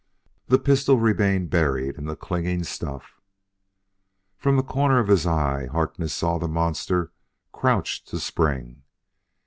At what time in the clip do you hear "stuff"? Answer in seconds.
2.63-3.21